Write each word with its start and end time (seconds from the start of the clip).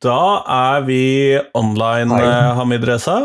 Da 0.00 0.18
er 0.48 0.84
vi 0.86 1.00
online, 1.54 2.08
Hei. 2.16 2.24
eh, 2.24 2.54
Hamid 2.56 2.84
Reza. 2.88 3.18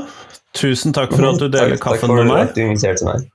Tusen 0.56 0.94
takk 0.96 1.12
for 1.16 1.30
at 1.30 1.40
du 1.40 1.48
deler 1.50 1.76
Takk- 1.78 1.82
kaffen 1.86 2.12
med 2.16 2.28
Takk 2.28 2.28
meg. 2.28 2.36
for 2.36 2.50
at 2.50 2.56
du 2.56 2.62
inviterte 2.66 3.06
meg. 3.06 3.32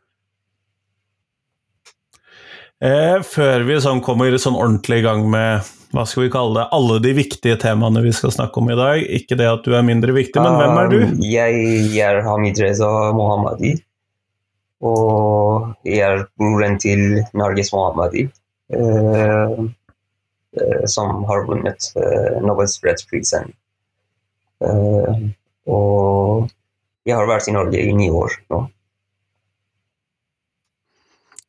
Eh, 2.82 3.18
før 3.22 3.64
vi 3.68 3.74
sånn 3.80 4.00
kommer 4.02 4.32
sånn 4.40 4.56
ordentlig 4.56 4.98
i 5.00 5.02
gang 5.04 5.26
med 5.30 5.60
hva 5.92 6.06
skal 6.06 6.22
vi 6.24 6.30
kalle 6.30 6.54
det, 6.54 6.68
alle 6.72 7.00
de 7.02 7.12
viktige 7.12 7.58
temaene 7.60 8.00
vi 8.02 8.12
skal 8.12 8.30
snakke 8.30 8.56
om 8.62 8.70
i 8.70 8.76
dag. 8.78 9.00
Ikke 9.04 9.36
det 9.36 9.48
at 9.50 9.64
du 9.64 9.74
er 9.74 9.82
mindre 9.82 10.12
viktig, 10.16 10.40
men 10.40 10.56
hvem 10.56 10.78
er 10.78 10.88
du? 10.88 10.98
Jeg, 11.24 11.92
Jeg 11.92 12.06
er 12.14 12.22
Hamid 12.22 12.58
Reza 12.62 12.88
Mohammadi. 13.12 13.74
Og 14.80 15.74
jeg 15.84 16.00
er 16.00 16.26
broren 16.38 16.78
til 16.80 17.22
Norges 17.36 17.72
Mohammadi, 17.72 18.30
eh, 18.72 19.56
som 20.90 21.20
har 21.28 21.44
vunnet 21.46 21.92
uh, 21.94 22.40
Nobels 22.42 22.72
fredsprisen. 22.82 23.52
Eh, 24.60 25.16
og 25.70 26.50
jeg 27.08 27.16
har 27.16 27.26
vært 27.28 27.48
i 27.48 27.52
Norge 27.56 27.80
i 27.80 27.92
ni 27.96 28.10
år 28.12 28.30
nå. 28.52 28.60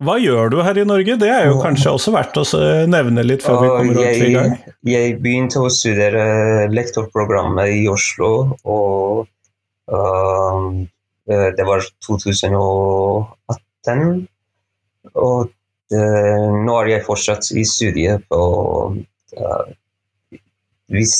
Hva 0.01 0.15
gjør 0.17 0.49
du 0.49 0.61
her 0.65 0.77
i 0.81 0.85
Norge? 0.87 1.13
Det 1.21 1.29
er 1.29 1.45
jo 1.51 1.59
kanskje 1.61 1.91
også 1.93 2.11
verdt 2.15 2.37
å 2.41 2.43
nevne 2.89 3.21
litt 3.25 3.43
før 3.45 3.59
vi 3.61 3.67
kommer 3.69 3.93
til 3.99 4.23
i 4.25 4.31
gang. 4.33 4.55
jeg, 4.57 4.73
jeg 4.89 5.19
begynte 5.21 5.59
å 5.61 5.69
studere 5.69 6.23
lektorprogrammet 6.73 7.69
i 7.75 7.88
Oslo, 7.91 8.58
og 8.65 9.27
eh, 9.93 10.88
det 11.30 11.65
var 11.67 11.86
2018. 12.08 14.27
Og 15.21 15.52
nå 15.97 16.75
er 16.81 16.89
jeg 16.95 17.06
fortsatt 17.08 17.52
i 17.52 17.66
studiet 17.67 18.23
på 18.31 18.42
uh, 19.38 19.66
Hvis 20.92 21.16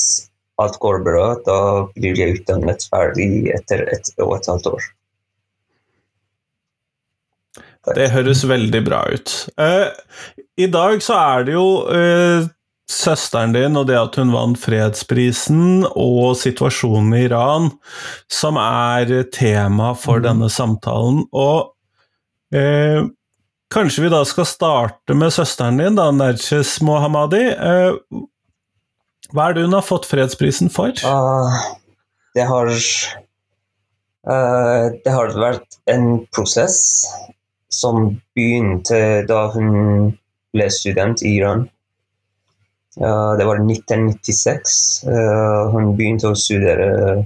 alt 0.62 0.78
går 0.80 1.02
bra, 1.04 1.28
da 1.46 1.60
blir 1.96 2.18
jeg 2.18 2.40
utdannet 2.40 2.84
ferdig 2.92 3.50
etter 3.56 3.84
ett 3.92 4.12
og 4.22 4.36
et 4.38 4.50
halvt 4.52 4.72
år. 4.76 4.90
Det 7.98 8.12
høres 8.14 8.44
veldig 8.46 8.82
bra 8.86 9.04
ut. 9.10 9.36
Uh, 9.58 9.90
I 10.62 10.68
dag 10.70 11.02
så 11.02 11.18
er 11.18 11.48
det 11.48 11.56
jo 11.56 11.68
uh, 11.90 12.46
søsteren 12.92 13.56
din 13.56 13.80
og 13.80 13.88
det 13.90 13.98
at 13.98 14.18
hun 14.20 14.34
vant 14.36 14.60
fredsprisen, 14.60 15.86
og 15.90 16.36
situasjonen 16.40 17.16
i 17.18 17.26
Iran, 17.30 17.72
som 18.32 18.60
er 18.62 19.24
tema 19.34 19.94
for 19.96 20.20
Mhm. 20.20 20.24
denne 20.28 20.50
samtalen. 20.50 21.24
Og 21.32 21.74
eh, 22.54 23.02
kanskje 23.72 24.04
vi 24.04 24.10
da 24.12 24.26
skal 24.28 24.46
starte 24.48 25.14
med 25.18 25.34
søsteren 25.34 25.78
din, 25.80 25.96
da, 25.96 26.12
Nerches 26.12 26.82
Mohammadi. 26.86 27.46
Eh, 27.52 27.92
hva 29.32 29.48
er 29.48 29.54
det 29.56 29.64
hun 29.66 29.74
har 29.78 29.86
fått 29.88 30.10
fredsprisen 30.10 30.70
for? 30.74 30.90
Uh, 31.08 31.50
det 32.36 32.46
har 32.48 32.68
uh, 32.72 32.78
Det 34.92 35.12
har 35.12 35.40
vært 35.40 35.70
en 35.92 36.06
prosess 36.36 36.78
som 37.72 37.96
begynte 38.36 39.24
da 39.30 39.52
hun 39.54 39.70
ble 40.52 40.70
student 40.74 41.22
i 41.24 41.38
Iran. 41.40 41.70
Uh, 43.00 43.34
det 43.40 43.46
var 43.48 43.58
1996. 43.64 45.08
Eh, 45.08 45.62
hun 45.72 45.96
begynte 45.96 46.28
å 46.28 46.36
studere 46.36 47.24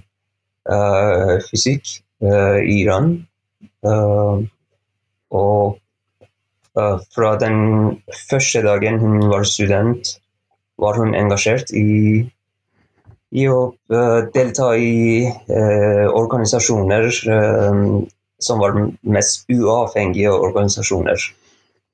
fysikk 1.46 1.86
i 2.25 2.81
Iran. 2.81 3.28
Og 3.86 5.78
fra 7.16 7.30
den 7.40 7.58
første 8.30 8.59
dagen 8.66 9.00
hun 9.00 9.30
var 9.31 9.46
student, 9.47 10.18
var 10.81 10.97
hun 11.00 11.16
engasjert 11.16 11.72
i 11.72 12.25
i 13.36 13.46
å 13.52 13.62
eh, 13.91 14.19
delta 14.36 14.69
i 14.80 15.24
eh, 15.25 16.06
organisasjoner 16.08 17.08
eh, 17.36 17.80
som 18.46 18.62
var 18.62 18.78
mest 19.02 19.50
uavhengige 19.52 20.31
organisasjoner. 20.31 21.19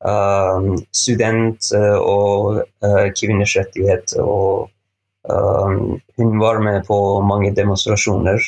Um, 0.02 0.80
student 0.98 1.68
uh, 1.78 2.00
og 2.02 2.64
uh, 2.82 3.08
kvinners 3.14 3.54
rettighet. 3.60 4.16
Og 4.18 4.72
um, 5.30 6.00
hun 6.18 6.40
var 6.42 6.58
med 6.66 6.88
på 6.88 6.98
mange 7.22 7.54
demonstrasjoner. 7.54 8.42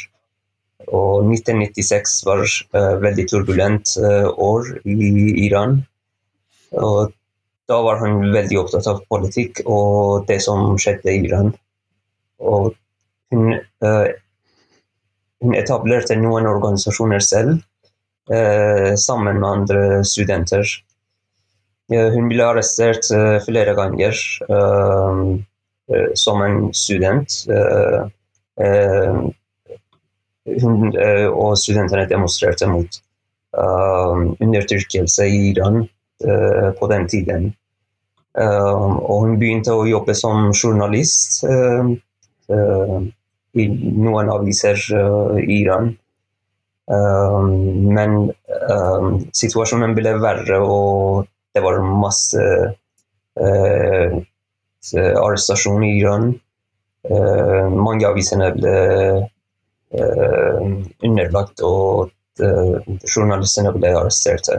Og 0.89 1.29
1996 1.29 2.15
var 2.25 2.41
uh, 2.41 2.95
veldig 3.05 3.27
turbulent 3.29 3.93
år 4.01 4.73
i 4.83 5.45
Iran. 5.45 5.83
Og 6.79 7.13
da 7.69 7.79
var 7.83 8.01
hun 8.01 8.31
veldig 8.33 8.59
opptatt 8.59 8.87
av 8.91 9.03
politikk 9.11 9.61
og 9.63 10.25
det 10.27 10.39
som 10.43 10.75
skjedde 10.81 11.11
i 11.11 11.21
Iran. 11.27 11.53
Og 12.43 12.73
hun, 13.33 13.53
uh, 13.85 14.07
hun 15.43 15.55
etablerte 15.57 16.17
noen 16.19 16.47
organisasjoner 16.49 17.23
selv, 17.23 17.61
uh, 18.31 18.91
sammen 18.99 19.39
med 19.39 19.49
andre 19.49 19.85
studenter. 20.07 20.67
Uh, 21.93 22.09
hun 22.15 22.27
ble 22.31 22.43
arrestert 22.45 23.07
flere 23.45 23.75
ganger 23.77 24.19
som 26.15 26.41
en 26.41 26.69
student. 26.73 27.33
Hun 30.63 30.85
og 30.95 31.57
studentene 31.59 32.05
demonstrerte 32.09 32.69
mot 32.71 32.99
undertrykkelse 33.53 35.27
i 35.27 35.41
Iran 35.51 35.83
på 36.79 36.87
den 36.91 37.07
tiden. 37.11 37.51
Eh, 38.33 38.85
og 39.05 39.25
hun 39.25 39.35
begynte 39.37 39.75
å 39.77 39.85
jobbe 39.85 40.15
som 40.17 40.49
journalist. 40.53 41.43
eh, 41.43 41.91
eh, 42.49 43.01
i 43.53 43.67
noen 43.69 44.31
aviser 44.33 44.79
eh, 44.97 45.35
i 45.43 45.59
Iran. 45.61 45.93
Men 46.83 48.15
situasjonen 49.31 49.93
ble 49.95 50.11
verre, 50.19 50.57
og 50.59 51.29
det 51.55 51.61
var 51.63 51.77
masse 51.79 52.41
uh, 53.39 54.17
arrestasjoner 54.91 55.87
i 55.87 55.93
Iran. 56.01 56.33
Uh, 57.07 57.71
mange 57.71 58.03
av 58.03 58.11
avisene 58.11 58.51
ble 58.57 58.75
uh, 59.95 60.59
underlagt, 61.07 61.63
og 61.63 62.11
journalistene 63.07 63.71
ble 63.77 63.95
arrestert. 63.95 64.51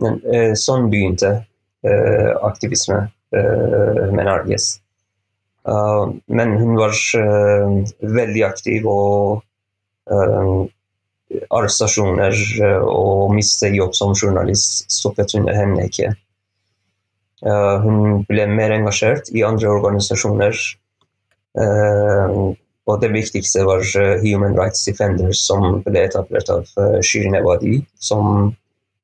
Men 0.00 0.20
eh, 0.32 0.52
sånn 0.58 0.88
begynte 0.92 1.30
eh, 1.84 2.30
aktivisme 2.46 3.02
uh, 3.36 4.06
med 4.10 4.24
Narges. 4.24 4.72
Uh, 5.68 6.16
men 6.32 6.56
hun 6.58 6.76
var 6.78 6.96
uh, 7.20 7.80
veldig 8.00 8.44
aktiv, 8.48 8.88
og 8.88 9.46
arrestasjoner 11.54 12.34
og 12.82 13.30
miste 13.36 13.68
jobb 13.70 13.92
som 13.94 14.16
journalist 14.16 14.88
stoppet 14.90 15.36
under 15.38 15.54
henne 15.54 15.84
ikke. 15.86 16.08
Uh, 17.46 17.78
hun 17.84 18.24
ble 18.28 18.48
mer 18.50 18.74
engasjert 18.74 19.30
i 19.30 19.44
andre 19.46 19.70
organisasjoner. 19.70 20.58
Uh, 21.54 22.50
og 22.90 22.98
det 23.04 23.12
viktigste 23.14 23.62
var 23.68 23.84
Human 24.24 24.56
Rights 24.58 24.82
Defenders, 24.88 25.44
som 25.46 25.78
ble 25.84 26.02
etablert 26.08 26.50
av 26.50 26.66
Shirin 27.06 27.36
Ebadi, 27.38 27.76
som 28.02 28.50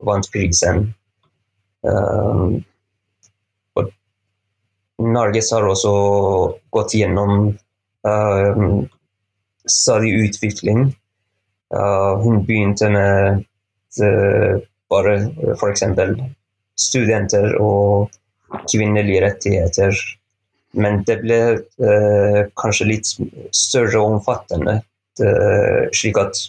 vant 0.04 0.32
prisen. 0.32 0.88
Uh, 1.86 2.58
Norges 4.96 5.52
har 5.52 5.66
også 5.68 5.92
gått 6.72 6.94
gjennom 6.96 7.32
um, 7.52 8.86
stadig 9.68 10.12
utvikling. 10.24 10.86
Uh, 11.74 12.16
hun 12.22 12.44
begynte 12.46 12.88
med 12.92 13.42
uh, 14.00 14.62
bare 14.90 15.16
f.eks. 15.56 15.84
studenter 16.80 17.56
og 17.60 18.14
kvinnelige 18.70 19.24
rettigheter. 19.26 20.00
Men 20.76 21.02
det 21.08 21.20
ble 21.24 21.40
uh, 21.60 22.40
kanskje 22.56 22.88
litt 22.88 23.12
større 23.56 24.00
og 24.00 24.16
omfattende, 24.16 24.80
uh, 25.20 25.82
slik 25.92 26.20
at 26.20 26.40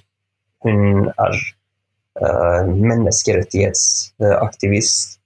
hun 0.63 1.12
er 1.12 1.42
menneskerettighetsaktivist. 2.19 5.18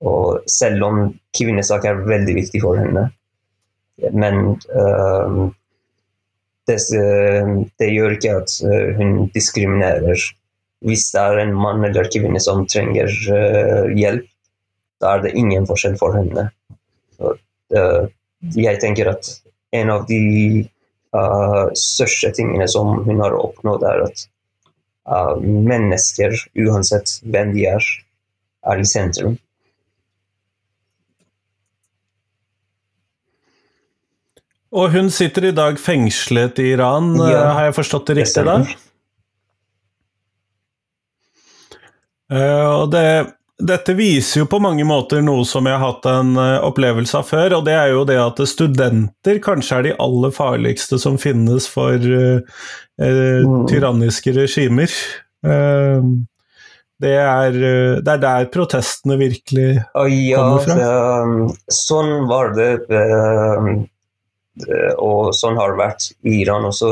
Og 0.00 0.40
selv 0.48 0.80
om 0.86 1.12
kvinnesak 1.36 1.84
er 1.84 2.06
veldig 2.06 2.34
viktig 2.38 2.62
for 2.62 2.78
henne, 2.80 3.10
men 4.16 4.56
uh, 4.72 5.50
det, 6.68 6.78
det, 7.76 7.88
gjør 7.92 8.10
ikke 8.16 8.36
at 8.38 8.50
uh, 8.64 8.96
hun 8.96 9.30
diskriminerer. 9.34 10.16
Hvis 10.86 11.04
det 11.12 11.20
er 11.20 11.38
en 11.42 11.52
mann 11.52 11.84
eller 11.84 12.08
kvinne 12.12 12.40
som 12.40 12.66
trenger 12.70 13.08
uh, 13.28 13.92
hjelp, 13.92 14.24
da 15.00 15.06
er 15.16 15.20
det 15.26 15.36
ingen 15.36 15.66
forskjell 15.68 15.96
for 16.00 16.16
henne. 16.16 16.48
Så, 17.16 17.34
jeg 18.56 18.80
tenker 18.80 19.08
at 19.12 19.28
en 19.76 19.90
av 19.92 20.06
de 20.08 20.64
største 21.78 22.30
tingene 22.34 22.66
som 22.68 23.04
hun 23.06 23.20
har 23.22 23.32
oppnådd, 23.36 23.82
er 23.86 24.02
at 24.08 24.24
mennesker, 25.40 26.34
uansett 26.66 27.20
hvem 27.24 27.54
de 27.54 27.66
er, 27.70 27.86
er 28.68 28.82
i 28.82 28.86
sentrum. 28.88 29.38
Og 34.70 34.92
hun 34.94 35.10
sitter 35.10 35.48
i 35.48 35.54
dag 35.54 35.80
fengslet 35.82 36.60
i 36.62 36.70
Iran, 36.76 37.16
Ja, 37.18 37.30
eh, 37.30 37.54
har 37.56 37.64
jeg 37.64 37.74
forstått 37.80 38.06
det 38.06 38.16
riktig 38.20 38.44
da? 38.46 38.60
Eh, 42.30 42.68
og 42.70 42.92
det, 42.92 43.06
dette 43.60 43.94
viser 43.96 44.42
jo 44.42 44.48
på 44.50 44.60
mange 44.62 44.84
måter 44.88 45.22
noe 45.24 45.44
som 45.48 45.66
jeg 45.68 45.76
har 45.76 45.92
hatt 45.92 46.06
en 46.10 46.34
eh, 46.40 46.58
opplevelse 46.66 47.18
av 47.18 47.26
før, 47.28 47.58
og 47.58 47.66
det 47.68 47.76
er 47.76 47.92
jo 47.92 48.04
det 48.08 48.18
at 48.20 48.40
studenter 48.48 49.40
kanskje 49.44 49.76
er 49.78 49.86
de 49.88 49.96
aller 50.02 50.32
farligste 50.34 50.98
som 51.00 51.18
finnes 51.20 51.68
for 51.70 51.96
uh, 51.96 52.40
Mm. 53.00 53.62
tyranniske 53.70 54.32
regimer. 54.36 54.92
Uh, 55.40 56.04
det, 57.00 57.14
er, 57.16 57.54
det 58.04 58.12
er 58.12 58.20
der 58.20 58.48
protestene 58.52 59.16
virkelig 59.16 59.70
ja, 59.78 60.36
kommer 60.36 60.66
fra? 60.66 60.74
Det, 60.76 61.54
sånn 61.72 62.26
var 62.28 62.52
det, 62.58 62.74
eh, 62.92 63.70
og 65.00 65.30
sånn 65.32 65.56
har 65.56 65.72
det 65.72 65.80
vært 65.80 66.10
i 66.28 66.42
Iran 66.42 66.68
også. 66.68 66.90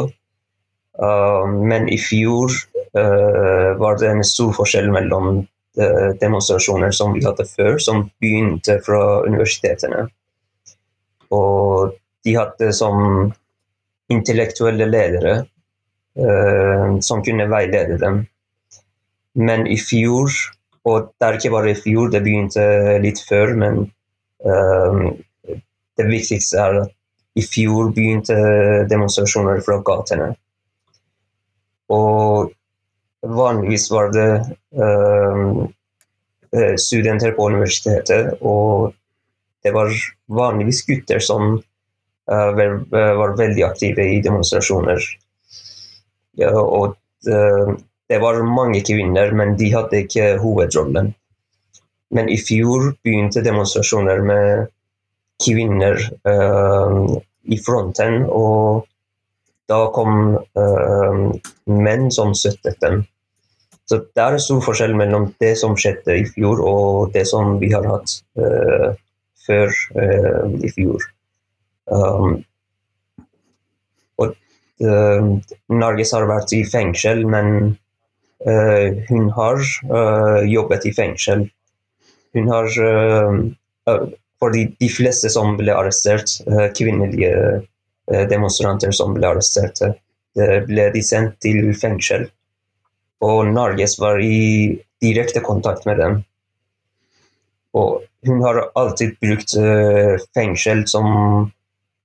Ehm, 1.04 1.58
men 1.68 1.92
i 1.92 2.00
fjor 2.00 2.56
var 2.96 4.00
det 4.00 4.08
en 4.08 4.24
stor 4.24 4.56
forskjell 4.56 4.88
mellom 4.96 5.42
demonstrasjoner 6.20 6.90
som 6.94 7.14
vi 7.14 7.24
hadde 7.24 7.46
før, 7.48 7.78
som 7.82 8.06
begynte 8.20 8.78
fra 8.84 9.22
universitetene. 9.26 10.06
Og 11.34 11.94
de 12.24 12.34
hadde 12.36 12.72
som 12.76 13.30
intellektuelle 14.12 14.88
ledere 14.88 15.34
eh, 16.18 16.98
som 17.04 17.22
kunne 17.24 17.48
veilede 17.50 17.98
dem. 18.00 18.22
Men 19.38 19.66
i 19.70 19.78
fjor, 19.78 20.32
og 20.88 21.12
det 21.14 21.26
er 21.26 21.38
ikke 21.38 21.54
bare 21.54 21.72
i 21.72 21.78
fjor, 21.78 22.10
det 22.10 22.24
begynte 22.24 22.64
litt 23.02 23.20
før, 23.28 23.52
men 23.60 23.84
ehm, 24.42 25.02
det 25.98 26.06
viktigste 26.08 26.58
er 26.58 26.78
at 26.82 26.94
i 27.38 27.44
fjor 27.46 27.92
begynte 27.94 28.34
demonstrasjoner 28.90 29.60
fra 29.66 29.78
gatene. 29.86 30.32
Og 31.94 32.50
vanligvis 33.26 33.90
var 33.90 34.12
det 34.14 34.30
eh, 34.78 36.74
studenter 36.76 37.34
på 37.36 37.48
universitetet, 37.50 38.38
og 38.40 38.92
det 39.62 39.72
var 39.74 39.92
vanligvis 40.30 40.84
gutter 40.86 41.18
som 41.20 41.58
uh, 42.30 42.50
var, 42.56 42.78
var 42.92 43.36
veldig 43.38 43.64
aktive 43.66 44.06
i 44.14 44.20
demonstrasjoner. 44.24 45.02
Ja, 46.38 46.52
og 46.54 46.94
eh, 47.28 47.72
det 48.08 48.20
var 48.22 48.38
mange 48.46 48.80
kvinner, 48.86 49.32
men 49.36 49.56
de 49.58 49.72
hadde 49.74 50.04
ikke 50.04 50.36
hovedrollen. 50.40 51.12
Men 52.14 52.30
i 52.32 52.38
fjor 52.40 52.92
begynte 53.04 53.42
demonstrasjoner 53.44 54.22
med 54.24 54.70
kvinner 55.44 55.98
uh, 56.26 57.18
i 57.44 57.58
fronten, 57.62 58.22
og 58.30 58.86
da 59.68 59.78
kom 59.92 60.36
eh, 60.36 61.18
menn 61.68 62.10
som 62.14 62.34
støttet 62.36 62.80
dem. 62.84 63.02
Så 63.88 64.00
det 64.16 64.24
er 64.24 64.36
stor 64.40 64.60
forskjell 64.64 64.94
mellom 64.96 65.30
det 65.40 65.54
som 65.60 65.76
skjedde 65.78 66.18
i 66.20 66.26
fjor, 66.28 66.60
og 66.64 67.12
det 67.14 67.24
som 67.28 67.56
vi 67.60 67.70
har 67.72 67.86
hatt 67.88 68.18
eh, 68.40 68.90
før 69.46 69.72
eh, 70.02 70.56
i 70.64 70.72
fjor. 70.76 71.04
Um, 71.88 72.42
og 74.20 74.34
Nargis 75.72 76.12
har 76.14 76.26
vært 76.28 76.52
i 76.52 76.60
fengsel, 76.68 77.24
men 77.26 77.78
hun 79.08 79.30
har 79.34 79.64
jobbet 80.46 80.84
i 80.86 80.92
fengsel. 80.94 81.48
Hun 82.36 82.52
har 82.52 82.68
Fordi 84.38 84.62
de 84.78 84.90
fleste 84.92 85.32
som 85.34 85.56
ble 85.58 85.74
arrestert, 85.74 86.36
kvinnelige 86.78 87.32
demonstranter 88.30 88.92
som 88.94 89.14
ble 89.16 89.28
arrestert, 89.28 89.82
eh, 89.82 90.58
ble 90.66 90.88
de 90.94 91.02
sendt 91.04 91.38
til 91.44 91.72
fengsel. 91.76 92.28
Og 93.24 93.50
Norges 93.50 93.98
var 94.00 94.20
i 94.22 94.78
direkte 95.02 95.42
kontakt 95.44 95.86
med 95.86 95.98
dem. 95.98 96.22
Og 97.74 98.04
hun 98.26 98.42
har 98.42 98.62
alltid 98.78 99.18
brukt 99.22 99.54
eh, 99.58 100.16
fengsel 100.34 100.86
som 100.90 101.06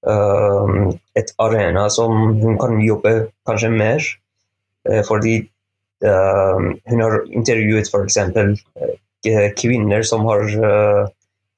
eh, 0.07 0.75
et 1.15 1.33
arena 1.41 1.88
som 1.89 2.35
hun 2.41 2.59
kan 2.59 2.81
jobbe 2.81 3.15
kanskje 3.47 3.71
mer. 3.73 4.03
Eh, 4.89 5.01
fordi 5.07 5.38
eh, 6.03 6.67
hun 6.91 7.05
har 7.05 7.19
intervjuet 7.31 7.89
f.eks. 7.89 8.19
Uh, 9.23 9.50
kvinner 9.55 10.03
som 10.03 10.25
har 10.27 10.41
eh, 10.44 11.05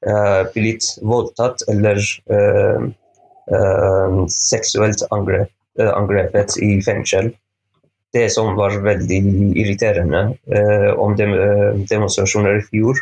eh, 0.05 0.41
blitt 0.53 0.85
voldtatt 1.01 1.63
eller 1.71 1.97
eh, 2.29 2.37
eh, 2.37 2.83
seksuelt 4.31 5.03
angrep, 5.11 5.51
eh, 5.79 5.91
angrepet 5.93 6.57
i 6.63 6.81
fengsel. 6.81 7.31
Det 8.15 8.29
som 8.31 8.55
var 8.55 8.77
veldig 8.79 9.19
irriterende 9.59 10.37
eh, 10.47 10.91
om 10.97 11.15
dem, 11.19 11.33
eh, 11.33 11.81
demonstrasjoner 11.89 12.61
i 12.61 12.65
fjor, 12.69 13.01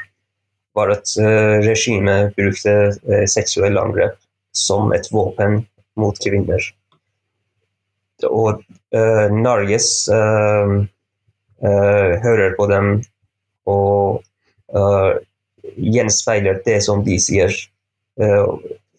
var 0.73 0.89
at 0.95 1.11
eh, 1.21 1.59
regimet 1.61 2.33
brukte 2.35 2.73
eh, 2.89 3.25
seksuelle 3.29 3.81
angrep 3.81 4.17
som 4.53 4.93
et 4.93 5.09
våpen 5.13 5.61
mot 6.01 6.17
kvinner. 6.17 6.65
Og 8.29 8.63
eh, 8.95 9.27
Norges 9.33 9.89
eh, 10.09 10.73
eh, 11.61 12.11
hører 12.23 12.55
på 12.57 12.67
dem 12.71 12.95
og 13.69 14.23
eh, 14.73 15.11
gjenspeiler 15.77 16.61
det 16.65 16.79
som 16.85 17.03
de 17.05 17.19
sier. 17.21 17.53
Eh, 18.19 18.47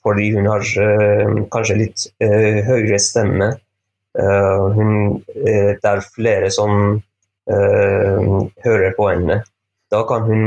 fordi 0.05 0.31
hun 0.35 0.49
har 0.51 0.65
eh, 0.85 1.39
kanskje 1.53 1.79
litt 1.81 2.06
eh, 2.23 2.61
høyere 2.67 3.01
stemme. 3.01 3.51
Eh, 4.19 4.65
hun, 4.77 5.23
det 5.35 5.91
er 5.91 6.05
flere 6.15 6.53
som 6.55 7.01
hører 7.45 8.95
på 8.97 9.06
henne. 9.11 9.35
Da 9.93 9.99
kan 10.09 10.23
hun 10.25 10.45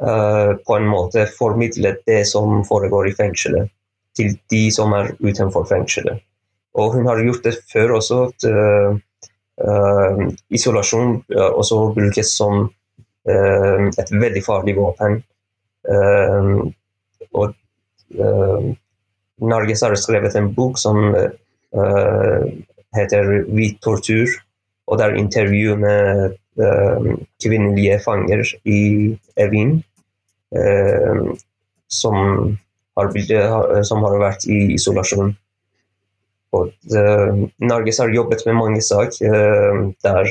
på 0.00 0.76
en 0.76 0.86
måte 0.88 1.26
formidle 1.28 1.90
det 2.08 2.22
som 2.30 2.62
foregår 2.64 3.10
i 3.10 3.12
fengselet, 3.18 3.68
til 4.16 4.32
de 4.48 4.62
som 4.72 4.94
er 4.96 5.10
utenfor 5.20 5.66
fengselet. 5.68 6.22
Og 6.80 6.96
hun 6.96 7.04
har 7.10 7.20
gjort 7.20 7.44
det 7.44 7.52
før 7.68 7.98
også. 7.98 8.22
at 8.30 8.48
eh, 9.60 10.24
isolasjon 10.52 11.22
uh, 11.36 11.50
også 11.56 11.92
brukes 11.96 12.32
som 12.36 12.66
uh, 13.28 13.86
et 13.88 14.12
veldig 14.12 14.42
farlig 14.44 14.76
våpen. 14.76 15.20
Og 15.86 17.48
uh, 17.48 17.54
Norges 19.40 19.82
har 19.82 19.94
skrevet 20.00 20.36
en 20.38 20.52
bok 20.54 20.78
som 20.78 21.14
eh, 21.14 22.44
heter 22.96 23.44
'Hvit 23.48 23.80
tortur'. 23.84 24.40
Og 24.86 24.98
det 24.98 25.04
er 25.06 25.18
intervju 25.18 25.76
med 25.76 26.36
eh, 26.60 27.16
kvinnelige 27.42 28.00
fanger 28.04 28.42
i 28.64 29.18
Evin 29.36 29.82
eh, 30.56 31.34
som, 31.88 32.14
har, 32.96 33.82
som 33.82 34.02
har 34.06 34.18
vært 34.18 34.46
i 34.46 34.74
isolasjon. 34.74 35.34
Og 36.52 36.72
eh, 36.96 37.32
Norges 37.58 37.98
har 37.98 38.14
jobbet 38.14 38.46
med 38.46 38.54
mange 38.54 38.82
saker 38.82 39.34
uh, 39.34 39.92
der 40.04 40.30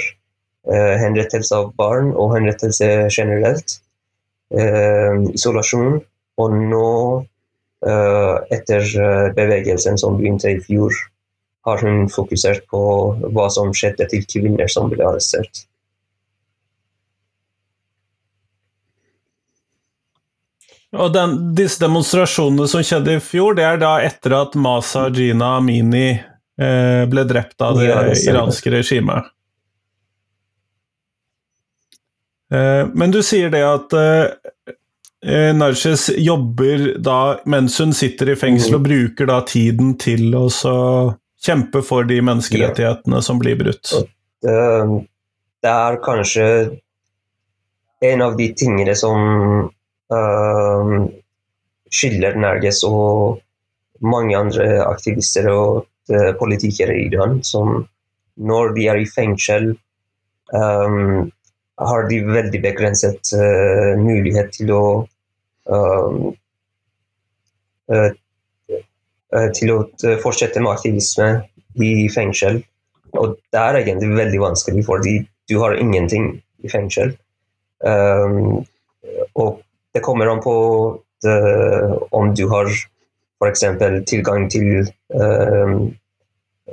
uh, 0.72 0.96
henrettelse 0.98 1.56
av 1.56 1.74
barn 1.78 2.14
og 2.14 2.34
henrettelse 2.36 3.10
generelt. 3.12 3.82
Eh, 4.52 5.16
isolasjon. 5.34 6.00
Og 6.38 6.52
nå, 6.54 6.88
eh, 7.20 7.26
etter 7.86 8.82
eh, 8.82 9.28
bevegelsen 9.36 10.00
som 10.02 10.18
begynte 10.18 10.50
i 10.50 10.60
fjor, 10.64 10.94
har 11.66 11.82
hun 11.82 12.10
fokusert 12.10 12.66
på 12.70 12.82
hva 13.34 13.48
som 13.54 13.74
skjedde 13.74 14.08
til 14.12 14.26
kvinner 14.30 14.70
som 14.72 14.90
ble 14.92 15.06
arrestert. 15.06 15.66
Og 20.96 21.12
den, 21.12 21.36
disse 21.58 21.82
demonstrasjonene 21.82 22.70
som 22.72 22.84
skjedde 22.86 23.18
i 23.18 23.24
fjor, 23.24 23.58
det 23.58 23.66
er 23.68 23.82
da 23.82 23.98
etter 24.06 24.38
at 24.38 24.56
Masa 24.56 25.10
Jina 25.12 25.58
Amini 25.60 26.08
eh, 26.14 27.04
ble 27.12 27.26
drept 27.28 27.62
av 27.66 27.80
det 27.82 27.90
Ja, 27.90 28.04
det 28.08 28.22
iranske 28.24 28.72
regimet. 28.72 29.28
Eh, 32.54 32.86
men 32.94 33.12
du 33.12 33.22
sier 33.26 33.52
det 33.52 33.64
at 33.66 33.96
eh, 33.98 34.76
eh, 35.26 35.52
Narges 35.56 36.10
jobber 36.18 36.88
da 37.02 37.20
mens 37.46 37.80
hun 37.82 37.94
sitter 37.94 38.32
i 38.34 38.38
fengsel, 38.40 38.76
mm. 38.76 38.80
og 38.80 38.88
bruker 38.88 39.30
da 39.30 39.42
tiden 39.48 39.96
til 40.02 40.30
å 40.38 40.46
så 40.54 40.78
kjempe 41.46 41.82
for 41.86 42.08
de 42.10 42.22
menneskerettighetene 42.26 43.22
som 43.26 43.42
blir 43.42 43.58
brutt. 43.60 43.92
Det, 44.42 44.56
det 45.62 45.74
er 45.74 46.02
kanskje 46.06 46.48
en 48.06 48.22
av 48.22 48.36
de 48.38 48.50
tingene 48.58 48.96
som 48.98 49.20
uh, 50.14 50.96
skiller 51.94 52.38
Narges 52.40 52.84
og 52.88 53.42
mange 54.06 54.36
andre 54.38 54.84
aktivister 54.84 55.48
og 55.50 55.86
eh, 56.12 56.34
politikere 56.38 56.96
i 56.98 57.08
Iran, 57.08 57.40
som 57.44 57.86
når 58.36 58.74
de 58.76 58.88
er 58.92 59.00
i 59.00 59.08
fengsel, 59.08 59.72
um, 60.52 61.32
har 61.80 62.08
de 62.10 62.20
veldig 62.28 62.62
begrenset 62.64 63.32
uh, 63.36 63.96
mulighet 64.00 64.52
til 64.58 64.74
å 64.76 64.86
eh, 64.86 65.00
eh, 65.00 65.06
eh, 65.06 65.15
til 69.56 69.74
å 69.74 69.82
eh, 70.04 70.18
fortsette 70.22 70.62
med 70.62 70.72
aktivisme 70.74 71.30
i 71.82 72.08
fengsel. 72.14 72.62
Og 73.16 73.38
det 73.54 73.62
er 73.62 73.82
egentlig 73.82 74.16
veldig 74.18 74.42
vanskelig, 74.44 74.86
fordi 74.88 75.16
du 75.50 75.58
har 75.62 75.78
ingenting 75.80 76.34
i 76.66 76.72
fengsel. 76.72 77.14
Um, 77.86 78.66
og 79.36 79.62
det 79.94 80.04
kommer 80.04 80.32
an 80.32 80.42
på 80.44 80.56
det, 81.24 81.36
om 82.16 82.34
du 82.36 82.48
har 82.52 82.68
f.eks. 82.70 83.64
tilgang 84.10 84.50
til 84.52 84.90
um, 85.14 85.94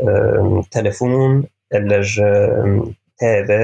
um, 0.01 0.57
telefon 0.73 1.45
eller 1.71 2.03
TV. 3.21 3.59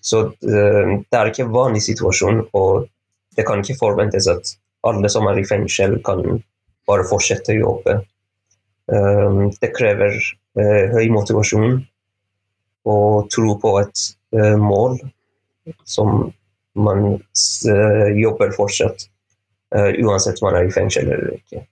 Så 0.00 0.22
det 0.40 1.18
er 1.18 1.30
ikke 1.30 1.46
en 1.46 1.54
vanlig 1.54 1.82
situasjon, 1.88 2.44
og 2.54 2.86
det 3.36 3.44
kan 3.46 3.62
ikke 3.62 3.78
forventes 3.80 4.28
at 4.32 4.52
alle 4.86 5.10
som 5.12 5.26
er 5.30 5.40
i 5.40 5.46
fengsel, 5.46 5.98
kan 6.06 6.22
bare 6.86 7.06
fortsette 7.08 7.54
å 7.54 7.58
jobbe. 7.60 7.98
Det 8.86 9.72
krever 9.74 10.14
uh, 10.14 10.84
høy 10.94 11.08
motivasjon 11.10 11.80
og 12.86 13.26
tro 13.34 13.56
på 13.58 13.72
et 13.80 14.02
uh, 14.38 14.54
mål 14.62 15.00
som 15.82 16.28
man 16.78 17.06
uh, 17.16 18.08
jobber 18.14 18.54
fortsatt, 18.54 19.08
uansett 19.74 20.38
om 20.38 20.46
man 20.46 20.60
er 20.60 20.68
i 20.68 20.72
fengsel 20.72 21.08
eller 21.10 21.32
ikke. 21.34 21.64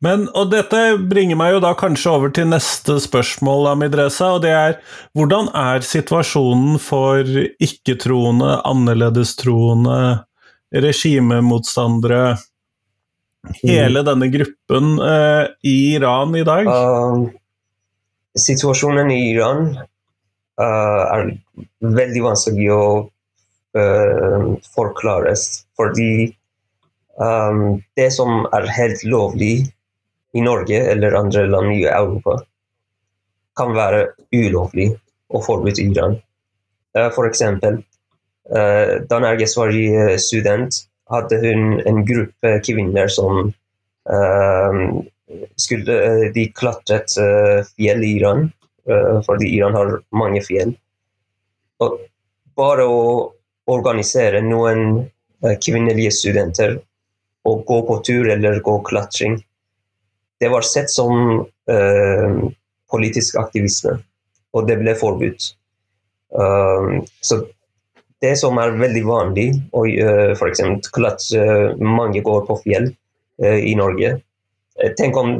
Men, 0.00 0.24
og 0.32 0.48
dette 0.48 0.78
bringer 1.10 1.36
meg 1.36 1.54
jo 1.54 1.60
da 1.60 1.74
kanskje 1.76 2.12
over 2.14 2.30
til 2.32 2.46
neste 2.48 2.96
spørsmål, 3.04 3.66
Amidresa, 3.74 4.30
og 4.38 4.44
det 4.46 4.52
er 4.56 4.78
hvordan 5.16 5.50
er 5.52 5.84
situasjonen 5.84 6.78
for 6.80 7.26
ikke-troende, 7.60 8.54
annerledestroende, 8.68 9.98
regimemotstandere, 10.72 12.38
hele 13.60 14.02
denne 14.06 14.28
gruppen 14.32 14.94
eh, 15.04 15.52
i 15.68 15.76
Iran 15.98 16.32
i 16.38 16.44
dag? 16.48 16.68
Uh, 16.68 17.28
situasjonen 18.40 19.10
i 19.12 19.18
Iran 19.34 19.68
uh, 19.76 21.02
er 21.12 21.30
veldig 21.84 22.22
vanskelig 22.24 22.70
å 22.72 22.84
uh, 23.76 24.48
forklares, 24.76 25.44
fordi 25.76 26.30
um, 27.20 27.82
det 28.00 28.08
som 28.16 28.46
er 28.56 28.68
helt 28.78 29.04
lovlig 29.04 29.58
i 30.32 30.40
Norge 30.40 30.78
eller 30.92 31.16
andre 31.18 31.46
land 31.46 31.72
i 31.74 31.84
Europa 31.84 32.38
kan 33.58 33.74
være 33.74 34.04
ulovlig 34.34 34.90
og 35.30 35.44
forbudt 35.44 35.80
i 35.82 35.88
Iran. 35.90 36.16
Uh, 36.96 37.08
for 37.14 37.28
eksempel, 37.28 37.80
uh, 38.50 38.92
da 39.10 39.18
Norge 39.22 39.48
var 39.56 39.74
student, 40.22 40.84
hadde 41.10 41.40
hun 41.42 41.80
en 41.86 42.04
gruppe 42.06 42.58
kvinner 42.66 43.10
som 43.10 43.52
skulle 45.60 46.30
De 46.34 46.44
klatret 46.56 47.12
fjell 47.76 48.00
i 48.02 48.08
Iran, 48.18 48.48
fordi 49.26 49.50
Iran 49.54 49.76
har 49.76 49.90
mange 50.16 50.40
fjell. 50.42 50.72
Og 51.84 51.98
bare 52.58 52.86
å 52.88 53.02
organisere 53.70 54.40
noen 54.42 55.04
kvinnelige 55.62 56.14
studenter 56.16 56.78
og 57.46 57.62
gå 57.68 57.78
på 57.86 57.98
tur 58.06 58.30
eller 58.32 58.58
gå 58.64 58.76
klatring 58.88 59.38
det 60.40 60.48
var 60.48 60.64
sett 60.64 60.90
som 60.90 61.40
uh, 61.44 62.50
politisk 62.90 63.36
aktivisme, 63.40 63.98
og 64.56 64.68
det 64.68 64.78
ble 64.80 64.94
forbudt. 64.98 65.52
Uh, 66.30 67.02
så 67.20 67.42
det 68.20 68.36
som 68.38 68.58
er 68.62 68.78
veldig 68.78 69.02
vanlig, 69.06 69.48
og 69.76 69.88
uh, 69.90 70.32
f.eks. 70.36 70.64
at 70.64 71.28
uh, 71.36 71.76
mange 71.80 72.22
går 72.24 72.44
på 72.48 72.60
fjell 72.64 72.92
i 73.40 73.72
Norge 73.72 74.18
Tenk 74.98 75.16
om 75.16 75.30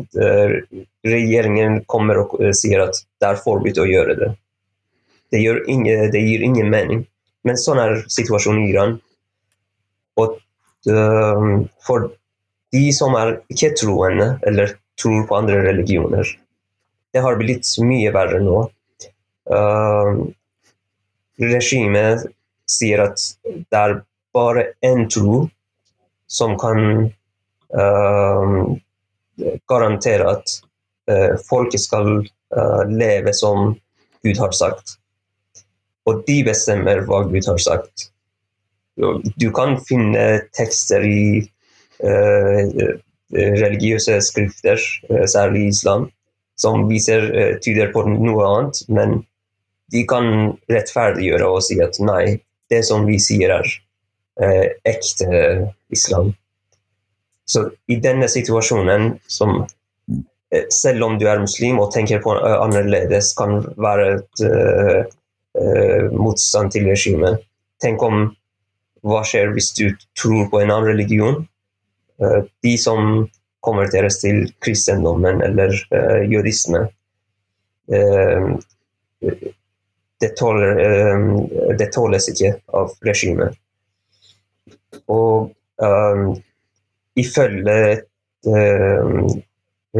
regjeringen 1.04 1.82
kommer 1.84 2.22
og 2.22 2.30
sier 2.56 2.80
at 2.86 2.96
det 3.20 3.26
er 3.28 3.40
forbudt 3.44 3.76
å 3.82 3.84
gjøre 3.84 4.14
det. 4.16 4.28
Det, 5.32 5.40
ingen, 5.68 6.06
det, 6.12 6.22
gir 6.24 6.44
ingen 6.44 6.70
mening. 6.72 7.02
Men 7.44 7.60
sånn 7.60 7.80
er 7.82 7.98
situasjonen 8.08 8.62
i 8.64 8.70
Iran. 8.72 8.94
Og 10.16 10.40
for 11.84 12.08
de 12.72 12.82
som 12.96 13.16
er 13.20 13.34
ikke-troende, 13.52 14.30
eller 14.48 14.79
tror 15.00 15.24
på 15.26 15.36
andre 15.36 15.62
religioner. 15.64 16.26
Det 17.12 17.22
har 17.24 17.38
blitt 17.40 17.66
mye 17.82 18.12
verre 18.14 18.40
nå. 18.44 18.58
Uh, 19.50 20.28
regimet 21.40 22.28
sier 22.70 23.02
at 23.08 23.22
det 23.46 23.80
er 23.80 23.96
bare 24.36 24.68
én 24.86 25.08
tro 25.10 25.48
som 26.30 26.54
kan 26.60 27.10
uh, 27.74 28.76
garantere 29.70 30.28
at 30.36 30.54
uh, 31.10 31.34
folket 31.48 31.82
skal 31.82 32.12
uh, 32.22 32.82
leve 32.86 33.34
som 33.34 33.74
Gud 34.22 34.38
har 34.38 34.54
sagt. 34.54 34.96
Og 36.06 36.22
de 36.26 36.40
bestemmer 36.46 37.02
hva 37.08 37.24
Gud 37.28 37.46
har 37.48 37.58
sagt. 37.62 38.10
Du 39.40 39.48
kan 39.56 39.78
finne 39.88 40.42
tekster 40.56 41.04
i 41.06 41.40
uh, 42.04 42.98
religiøse 43.32 44.20
skrifter, 44.20 44.80
eh, 45.08 45.26
særlig 45.26 45.68
islam, 45.68 46.10
som 46.56 46.88
viser, 46.88 47.34
eh, 47.34 47.58
tyder 47.58 47.92
på 47.92 48.04
noe 48.06 48.46
annet. 48.46 48.82
Men 48.88 49.24
de 49.90 50.06
kan 50.06 50.58
rettferdiggjøre 50.70 51.46
og 51.46 51.62
si 51.62 51.80
at 51.80 51.98
nei, 52.00 52.40
det 52.70 52.84
som 52.84 53.06
vi 53.06 53.18
sier, 53.18 53.50
er 53.50 53.66
eh, 54.42 54.68
ekte 54.84 55.72
islam. 55.90 56.34
Så 57.46 57.70
i 57.88 57.96
denne 57.96 58.28
situasjonen, 58.28 59.18
som 59.26 59.66
selv 60.70 61.04
om 61.04 61.18
du 61.18 61.26
er 61.26 61.38
muslim 61.38 61.78
og 61.78 61.92
tenker 61.92 62.20
på 62.22 62.34
annerledes, 62.34 63.34
kan 63.38 63.60
være 63.78 64.06
et 64.16 64.42
uh, 64.42 65.02
uh, 65.58 66.10
motstand 66.14 66.70
til 66.74 66.86
regimet. 66.90 67.42
Tenk 67.82 68.02
om 68.02 68.32
hva 69.02 69.22
skjer 69.26 69.52
hvis 69.54 69.70
du 69.78 69.90
tror 70.18 70.48
på 70.50 70.60
en 70.60 70.70
annen 70.70 70.90
religion, 70.90 71.46
de 72.20 72.72
som 72.78 73.28
konverteres 73.64 74.20
til 74.22 74.44
kristendommen 74.64 75.42
eller 75.44 75.72
uh, 75.92 76.20
jødisme, 76.32 76.84
uh, 77.92 78.50
det, 80.20 80.32
uh, 80.40 81.26
det, 81.78 81.88
tåles 81.94 82.28
ikke 82.32 82.54
av 82.76 82.94
regimet. 83.06 83.56
Og 85.10 85.50
um, 85.82 86.30
ifølge 87.18 88.00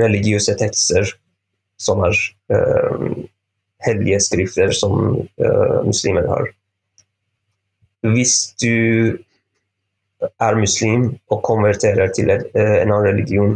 religiøse 0.00 0.54
tekster 0.56 1.10
som 1.80 2.00
er 2.06 2.16
hellige 3.84 4.20
skrifter 4.24 4.72
som 4.72 4.94
muslimer 5.84 6.24
har 6.30 6.48
Hvis 8.14 8.54
du 8.62 9.18
er 10.20 10.58
muslim 10.58 11.06
og 11.32 11.42
konverterer 11.46 12.12
til 12.16 12.30
en, 12.32 12.46
eh, 12.54 12.76
en 12.82 12.92
annen 12.92 13.06
religion, 13.06 13.54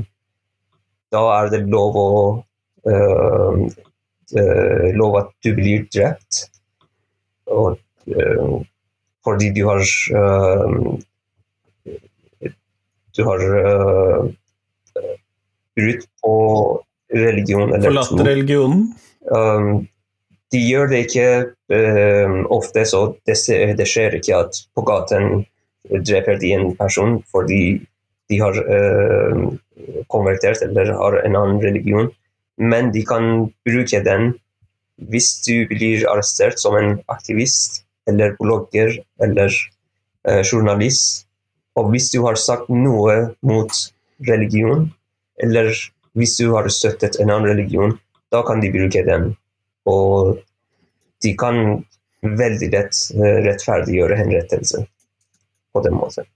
da 1.13 1.23
er 1.39 1.51
det 1.53 1.65
lov 1.71 1.97
å 2.01 2.11
uh, 2.89 3.65
uh, 4.35 4.87
lov 4.99 5.19
at 5.21 5.33
du 5.45 5.53
blir 5.57 5.87
drept. 5.95 6.47
Og, 7.53 7.79
uh, 8.11 8.57
fordi 9.25 9.51
du 9.57 9.65
har 9.69 9.85
Du 13.15 13.23
har 13.23 13.39
brutt 15.79 16.07
på 16.19 16.33
religion. 17.15 17.71
Forlatt 17.85 18.11
religionen? 18.27 18.89
Um, 19.31 19.87
de 20.51 20.59
gjør 20.59 20.91
det 20.91 21.05
ikke 21.07 21.29
ofte, 22.51 22.83
så 22.91 23.05
det, 23.23 23.39
det 23.79 23.87
skjer 23.87 24.19
ikke 24.19 24.41
at 24.43 24.59
på 24.75 24.83
gaten 24.83 25.45
dreper 25.91 26.39
de 26.41 26.53
en 26.57 26.71
person 26.77 27.19
fordi 27.33 27.81
de 28.31 28.39
har 28.41 28.57
uh, 28.57 29.53
konvertert 30.09 30.63
eller 30.65 30.93
har 30.97 31.19
en 31.21 31.37
annen 31.37 31.61
religion. 31.63 32.09
Men 32.57 32.93
de 32.95 33.05
kan 33.05 33.51
bruke 33.67 34.01
den 34.05 34.33
hvis 35.11 35.43
du 35.45 35.67
blir 35.69 36.07
arrestert 36.09 36.61
som 36.63 36.77
en 36.79 37.01
aktivist 37.13 37.83
eller 38.09 38.37
blogger 38.41 38.95
eller 39.23 39.51
uh, 40.29 40.43
journalist. 40.43 41.27
Og 41.77 41.91
hvis 41.91 42.13
du 42.15 42.23
har 42.23 42.39
sagt 42.39 42.71
noe 42.71 43.35
mot 43.43 43.71
religion, 44.29 44.87
eller 45.43 45.73
hvis 46.15 46.37
du 46.39 46.53
har 46.55 46.69
støttet 46.71 47.19
en 47.19 47.33
annen 47.35 47.51
religion, 47.51 47.97
da 48.31 48.45
kan 48.47 48.63
de 48.63 48.71
bruke 48.71 49.03
den. 49.03 49.33
Og 49.91 50.39
de 51.25 51.35
kan 51.37 51.83
veldig 52.23 52.71
lett 52.73 53.01
uh, 53.19 53.39
rettferdiggjøre 53.45 54.23
henrettelse 54.23 54.87
på 55.75 55.83
den 55.85 55.99
måten. 55.99 56.27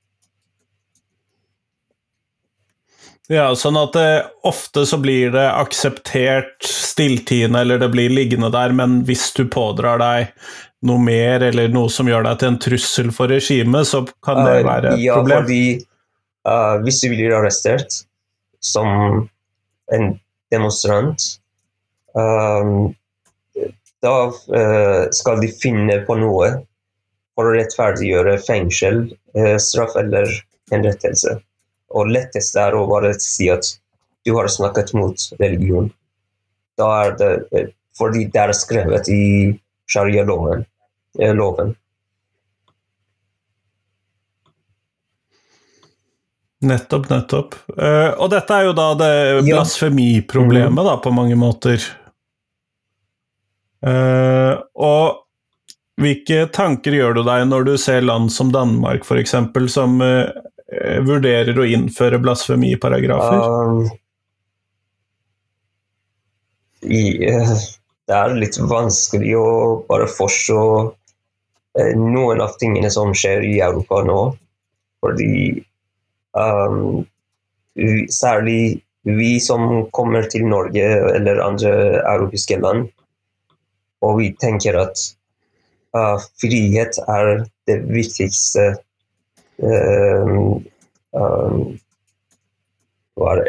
Ja, 3.29 3.51
sånn 3.61 3.77
at 3.77 3.93
det, 3.93 4.11
ofte 4.49 4.87
så 4.89 4.97
blir 5.01 5.35
det 5.35 5.45
akseptert 5.53 6.65
stilltiende, 6.65 7.61
eller 7.61 7.81
det 7.83 7.91
blir 7.93 8.13
liggende 8.13 8.49
der, 8.55 8.73
men 8.73 9.03
hvis 9.09 9.27
du 9.37 9.43
pådrar 9.53 10.01
deg 10.01 10.31
noe 10.89 11.03
mer, 11.03 11.45
eller 11.51 11.69
noe 11.75 11.93
som 11.93 12.09
gjør 12.09 12.25
deg 12.25 12.39
til 12.41 12.53
en 12.53 12.61
trussel 12.65 13.11
for 13.13 13.29
regimet, 13.29 13.91
så 13.91 14.01
kan 14.25 14.41
det 14.47 14.63
være 14.65 14.95
et 14.95 15.03
ja, 15.05 15.19
problem? 15.19 15.45
Fordi 15.45 15.61
uh, 16.49 16.79
hvis 16.87 17.03
du 17.03 17.11
blir 17.13 17.35
arrestert 17.37 17.99
som 18.65 19.29
en 19.93 20.09
demonstrant, 20.55 21.29
um, 22.17 22.95
da 24.01 24.15
uh, 24.31 25.05
skal 25.13 25.45
de 25.45 25.53
finne 25.53 26.01
på 26.09 26.17
noe 26.17 26.55
for 27.39 27.47
å 27.47 27.55
rettferdiggjøre 27.55 28.33
fengsel, 28.43 29.05
uh, 29.39 29.55
straff 29.63 29.95
eller 30.01 30.27
henrettelse. 30.73 31.37
Og 31.95 32.11
lettest 32.11 32.57
er 32.59 32.75
å 32.75 32.83
bare 32.91 33.13
si 33.23 33.47
at 33.55 33.69
du 34.27 34.33
har 34.35 34.51
snakket 34.51 34.91
mot 34.99 35.23
religion. 35.39 35.87
Da 36.75 36.89
er 37.05 37.15
det 37.21 37.29
uh, 37.55 37.69
fordi 37.99 38.25
det 38.35 38.43
er 38.43 38.55
skrevet 38.59 39.07
i 39.11 39.23
sharia-loven. 39.91 40.67
Nettopp, 46.69 47.07
nettopp. 47.07 47.55
Uh, 47.79 48.19
og 48.19 48.35
dette 48.35 48.59
er 48.59 48.67
jo 48.67 48.75
da 48.75 48.89
det 48.99 49.15
blasfemiproblemet, 49.47 50.91
da, 50.91 50.99
på 51.07 51.15
mange 51.15 51.39
måter. 51.39 51.87
Og 53.79 55.28
hvilke 55.99 56.47
tanker 56.55 56.95
gjør 56.95 57.19
du 57.19 57.23
deg 57.27 57.47
når 57.51 57.67
du 57.67 57.73
ser 57.81 58.05
land 58.07 58.31
som 58.35 58.53
Danmark, 58.55 59.07
f.eks., 59.07 59.35
som 59.73 59.99
uh, 60.03 60.31
vurderer 61.07 61.59
å 61.59 61.67
innføre 61.67 62.21
blasfemiparagrafer? 62.23 63.41
Um, 63.43 63.89
i, 66.87 67.03
eh, 67.27 67.55
det 68.09 68.15
er 68.15 68.37
litt 68.39 68.59
vanskelig 68.71 69.35
å 69.41 69.49
bare 69.89 70.07
forstå 70.11 70.63
uh, 70.87 71.95
noen 71.99 72.43
av 72.45 72.55
tingene 72.61 72.91
som 72.95 73.15
skjer 73.17 73.47
i 73.49 73.57
Europa 73.65 74.03
nå. 74.07 74.21
Fordi 75.03 75.33
um, 76.39 77.03
vi, 77.79 78.07
særlig 78.11 78.61
vi 79.09 79.35
som 79.43 79.87
kommer 79.95 80.27
til 80.31 80.47
Norge 80.51 80.87
eller 81.15 81.43
andre 81.43 81.75
europeiske 82.03 82.59
land, 82.63 82.89
og 84.05 84.19
vi 84.21 84.33
tenker 84.39 84.79
at 84.79 85.18
uh, 85.97 86.19
frihet 86.41 86.99
er 87.09 87.45
det 87.69 87.79
viktigste 87.89 88.71
um, 89.63 90.65
um, 91.13 91.79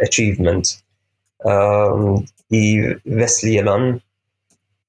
achievement 0.04 0.74
um, 1.46 2.26
i 2.50 2.96
vestlige 3.04 3.64
land. 3.64 4.02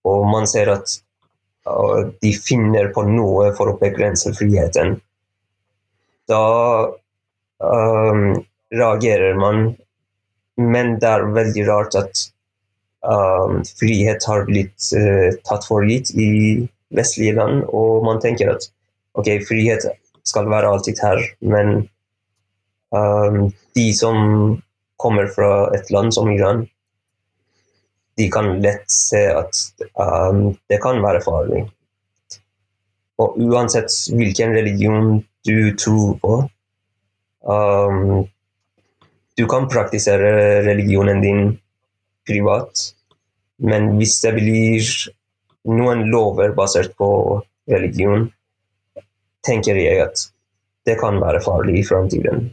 Og 0.04 0.24
man 0.32 0.48
ser 0.48 0.72
at 0.72 0.96
uh, 1.68 2.08
de 2.22 2.32
finner 2.34 2.90
på 2.94 3.04
noe 3.08 3.50
for 3.56 3.72
å 3.72 3.78
begrense 3.80 4.32
friheten. 4.36 4.96
Da 6.30 6.42
um, 7.60 8.26
reagerer 8.70 9.38
man, 9.38 9.72
men 10.60 10.98
det 11.02 11.08
er 11.08 11.32
veldig 11.34 11.64
rart 11.68 11.96
at 11.98 12.28
frihet 13.80 14.26
har 14.28 14.42
blitt 14.44 14.90
uh, 14.92 15.32
tatt 15.48 15.64
for 15.64 15.86
gitt 15.88 16.10
i 16.12 16.28
vestlige 16.90 17.36
land, 17.38 17.64
og 17.68 18.04
man 18.06 18.20
tenker 18.22 18.52
at 18.54 18.66
ok, 19.18 19.28
frihet 19.48 19.86
skal 20.26 20.50
være 20.50 20.70
alltid 20.70 21.00
her, 21.02 21.22
men 21.40 21.88
um, 22.94 23.50
de 23.76 23.86
som 23.96 24.60
kommer 25.00 25.30
fra 25.34 25.70
et 25.76 25.90
land 25.90 26.12
som 26.14 26.30
Iran, 26.32 26.66
de 28.18 28.28
kan 28.30 28.58
lett 28.60 28.84
se 28.92 29.22
at 29.32 29.60
um, 29.94 30.50
det 30.68 30.80
kan 30.82 31.00
være 31.02 31.22
farlig. 31.24 31.64
Og 33.20 33.38
uansett 33.40 33.92
hvilken 34.16 34.52
religion 34.56 35.20
du 35.46 35.72
tror 35.80 36.18
på, 36.20 36.36
um, 37.48 38.26
du 39.38 39.46
kan 39.48 39.68
praktisere 39.72 40.60
religionen 40.66 41.22
din 41.24 41.42
privat, 42.28 42.90
men 43.64 43.94
hvis 43.96 44.18
det 44.24 44.34
blir 44.36 44.84
noen 45.68 46.06
lover 46.10 46.54
basert 46.56 46.96
på 46.96 47.10
religion, 47.70 48.28
tenker 49.46 49.76
jeg 49.76 50.00
at 50.04 50.24
det 50.88 50.96
kan 51.00 51.20
være 51.20 51.42
farlig 51.44 51.80
i 51.80 51.86
framtiden. 51.86 52.50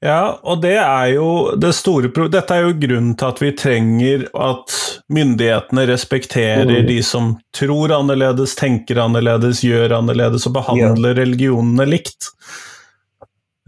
Ja, 0.00 0.40
og 0.48 0.62
det 0.62 0.78
er 0.80 1.10
jo 1.12 1.56
det 1.60 1.74
store 1.76 2.08
Dette 2.32 2.56
er 2.56 2.64
jo 2.64 2.76
grunnen 2.80 3.12
til 3.20 3.28
at 3.28 3.40
vi 3.42 3.50
trenger 3.52 4.22
at 4.32 4.76
myndighetene 5.12 5.84
respekterer 5.90 6.64
Mm. 6.64 6.86
de 6.86 7.02
som 7.02 7.38
tror 7.52 7.92
annerledes, 7.92 8.54
tenker 8.56 8.96
annerledes, 8.96 9.60
gjør 9.60 9.98
annerledes 9.98 10.46
og 10.46 10.54
behandler 10.54 11.14
religionene 11.20 11.84
likt. 11.84 12.30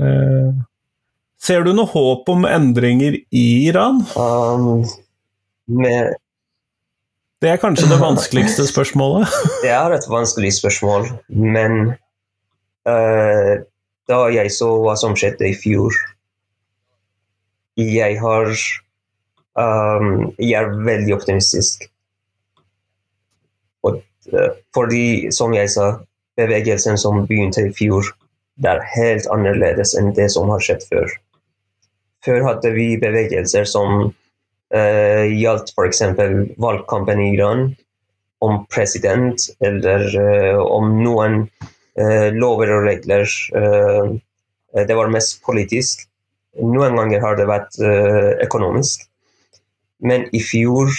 Eh, 0.01 0.57
ser 1.43 1.65
du 1.67 1.73
noe 1.75 1.91
håp 1.91 2.29
om 2.33 2.47
endringer 2.47 3.19
i 3.35 3.47
Iran? 3.67 4.03
Um, 4.15 4.85
med, 5.67 6.15
Det 7.43 7.51
er 7.51 7.59
kanskje 7.59 7.89
det 7.91 7.99
vanskeligste 7.99 8.67
spørsmålet. 8.69 9.27
det 9.65 9.73
er 9.75 9.97
et 9.97 10.07
vanskelig 10.11 10.53
spørsmål, 10.61 11.09
men 11.29 11.95
uh, 12.87 13.55
da 14.11 14.21
jeg 14.35 14.55
så 14.55 14.71
hva 14.83 14.95
som 14.99 15.17
skjedde 15.19 15.47
i 15.47 15.55
fjor 15.55 15.95
Jeg 17.79 18.19
har 18.21 18.51
um, 19.57 20.33
Jeg 20.39 20.55
er 20.59 20.73
veldig 20.87 21.15
optimistisk. 21.17 21.87
Og, 23.83 24.03
uh, 24.31 24.51
fordi, 24.75 25.33
som 25.35 25.55
jeg 25.57 25.71
sa, 25.75 25.95
bevegelsen 26.39 26.99
som 26.99 27.25
begynte 27.27 27.67
i 27.67 27.75
fjor, 27.75 28.07
det 28.63 28.71
er 28.71 28.87
helt 28.95 29.27
annerledes 29.33 29.97
enn 29.99 30.13
det 30.15 30.31
som 30.33 30.51
har 30.53 30.63
skjedd 30.63 30.87
før. 30.87 31.11
Før 32.23 32.45
hadde 32.47 32.71
vi 32.77 32.89
bevegelser 33.03 33.67
som 33.69 34.09
uh, 34.09 35.25
gjaldt 35.27 35.73
f.eks. 35.75 36.03
valgkampen 36.63 37.23
i 37.23 37.33
Iran, 37.35 37.73
om 38.43 38.65
president 38.71 39.49
eller 39.63 40.07
uh, 40.19 40.61
om 40.63 40.97
noen 41.03 41.43
uh, 41.99 42.29
lover 42.35 42.75
og 42.77 42.87
regler. 42.89 43.27
Uh, 43.55 44.19
det 44.73 44.97
var 44.99 45.13
mest 45.13 45.43
politisk. 45.47 46.07
Noen 46.63 46.97
ganger 46.99 47.23
har 47.25 47.37
det 47.37 47.49
vært 47.49 47.77
økonomisk. 48.45 49.07
Men 50.05 50.27
i 50.37 50.41
fjor 50.43 50.91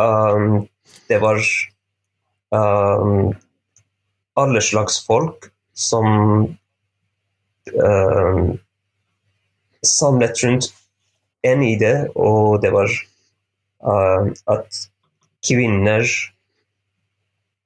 um, 0.00 0.66
det 1.10 1.18
var 1.20 1.40
um, 2.54 3.32
alle 4.40 4.62
slags 4.64 5.00
folk 5.06 5.50
som 5.74 6.06
um, 7.74 8.58
samlet 9.86 10.42
rundt 10.44 10.70
en 11.42 11.62
idé, 11.64 11.92
og 12.14 12.60
det 12.62 12.72
var 12.74 12.90
uh, 13.86 14.28
at 14.52 14.80
kvinner 15.46 16.04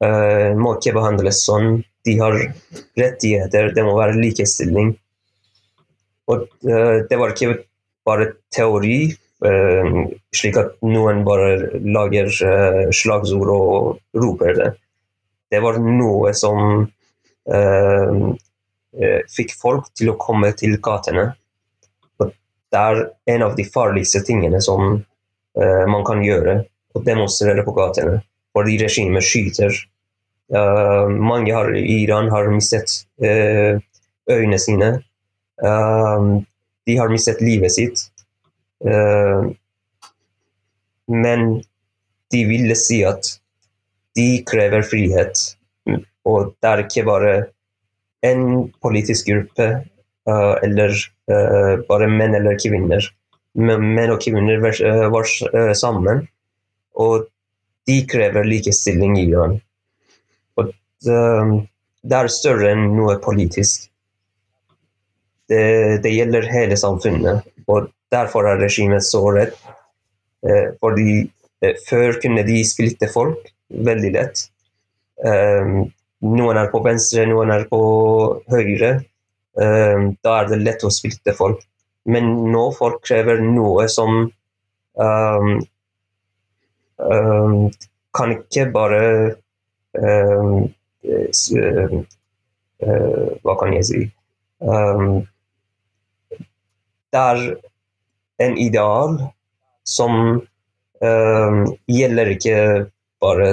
uh, 0.05 0.50
må 0.59 0.77
ikke 0.77 0.94
behandles 0.94 1.42
sånn. 1.46 1.83
De 2.05 2.16
har 2.20 2.37
rettigheter, 3.00 3.72
det 3.74 3.85
må 3.87 3.96
være 3.98 4.20
likestilling. 4.20 4.94
Og 6.31 6.46
uh, 6.68 7.03
det 7.09 7.18
var 7.20 7.35
ikke 7.35 7.61
bare 8.07 8.35
teori, 8.53 9.16
slik 10.33 10.57
at 10.57 10.70
noen 10.87 11.18
bare 11.27 11.81
lager 11.85 12.31
slagsord 12.94 13.50
og 13.53 13.98
roper 14.16 14.55
det. 14.57 14.68
Det 15.53 15.61
var 15.61 15.77
noe 15.83 16.31
som 16.37 16.87
fikk 19.35 19.53
folk 19.61 19.90
til 19.98 20.12
å 20.12 20.16
komme 20.20 20.53
til 20.57 20.79
gatene. 20.85 21.27
Det 22.74 22.80
er 22.82 23.00
en 23.37 23.42
av 23.46 23.52
de 23.54 23.64
farligste 23.70 24.24
tingene 24.26 24.58
som 24.64 24.80
uh, 24.98 25.84
man 25.87 26.02
kan 26.06 26.22
gjøre, 26.24 26.56
å 26.94 27.02
demonstrere 27.06 27.62
på 27.66 27.74
gatene. 27.76 28.18
Fordi 28.54 28.78
regimet 28.82 29.26
skyter. 29.26 29.76
Uh, 30.50 31.06
mange 31.06 31.54
har, 31.54 31.70
i 31.78 32.00
Iran 32.02 32.30
har 32.34 32.50
mistet 32.50 32.90
uh, 33.22 33.78
øynene 34.30 34.58
sine. 34.58 34.90
De 36.84 36.96
har 36.98 37.12
mistet 37.12 37.38
livet 37.44 37.72
sitt. 37.72 38.00
Men 41.06 41.44
de 42.34 42.40
ville 42.48 42.74
si 42.76 42.98
at 43.06 43.28
de 44.18 44.26
krever 44.48 44.82
frihet. 44.82 45.38
Og 46.26 46.54
det 46.58 46.70
er 46.70 46.82
ikke 46.82 47.06
bare 47.06 47.34
en 48.26 48.66
politisk 48.82 49.30
gruppe 49.30 49.68
eller 50.26 50.94
uh, 51.30 51.74
bare 51.88 52.08
menn 52.08 52.37
eller 52.38 52.58
kvinner. 52.60 53.06
Men 53.54 53.84
menn 53.94 54.12
og 54.14 54.22
kvinner 54.24 54.62
uh, 54.64 55.06
var 55.12 55.28
sammen, 55.76 56.24
og 56.96 57.26
de 57.88 57.98
krever 58.08 58.46
likestilling 58.48 59.18
i 59.20 59.26
Iran. 59.28 59.58
Og 60.56 60.70
det 61.04 62.16
er 62.16 62.30
større 62.32 62.70
enn 62.72 62.87
noe 62.96 63.18
politisk. 63.20 63.90
Det, 65.52 66.00
det 66.00 66.14
gjelder 66.14 66.48
hele 66.48 66.78
samfunnet, 66.80 67.44
og 67.68 67.90
derfor 68.14 68.48
er 68.48 68.62
regimet 68.62 69.04
så 69.04 69.20
redd. 69.37 69.52
Fordi 70.80 71.26
før 71.84 72.16
kunne 72.22 72.46
de 72.48 72.62
splitte 72.64 73.10
folk 73.12 73.50
veldig 73.68 74.12
lett. 74.16 74.46
Noen 76.24 76.60
er 76.62 76.70
på 76.72 76.80
venstre, 76.84 77.26
noen 77.28 77.52
er 77.52 77.66
på 77.68 77.82
høyre. 78.48 78.94
Eh, 79.60 80.00
da 80.24 80.38
er 80.40 80.50
det 80.50 80.62
lett 80.62 80.84
å 80.84 80.92
splitte 80.92 81.34
folk. 81.36 81.62
Men 82.10 82.30
nå 82.52 82.64
folk 82.76 83.00
krever 83.06 83.40
noe 83.40 83.86
som 83.88 84.26
um, 84.26 85.52
um, 87.00 87.70
kan 88.14 88.34
ikke 88.34 88.66
bare 88.74 89.00
um, 89.96 90.66
Hva 93.44 93.54
kan 93.60 93.72
jeg 93.76 93.84
si 93.88 94.00
Det 97.12 97.20
er 97.20 97.42
en 98.44 98.56
ideal 98.60 99.18
som 99.88 100.40
gjelder 101.04 102.32
ikke 102.32 102.56
bare 103.20 103.48